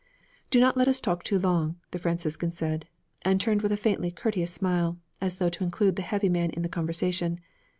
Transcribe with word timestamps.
'Do 0.49 0.59
not 0.59 0.75
let 0.75 0.87
us 0.87 0.99
talk 0.99 1.23
too 1.23 1.37
long,' 1.37 1.75
the 1.91 1.99
Franciscan 1.99 2.51
said, 2.51 2.87
and 3.21 3.39
turned 3.39 3.61
with 3.61 3.71
a 3.71 3.77
faintly 3.77 4.09
courteous 4.09 4.51
smile, 4.51 4.97
as 5.21 5.35
though 5.35 5.47
to 5.47 5.63
include 5.63 5.95
the 5.95 6.01
heavy 6.01 6.27
man 6.27 6.49
in 6.49 6.63
the 6.63 6.67
conversation. 6.69 7.39